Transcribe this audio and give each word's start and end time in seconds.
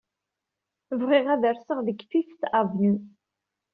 Bɣiɣ 0.99 1.25
ad 1.33 1.43
rseɣ 1.55 1.79
deg 1.87 1.99
Fifth 2.09 2.43
Avenue. 2.59 3.01